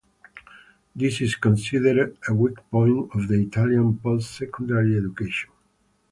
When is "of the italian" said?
3.13-3.99